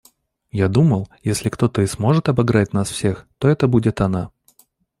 [0.51, 4.31] Я думал, если кто-то и сможет обыграть нас всех, это будет она.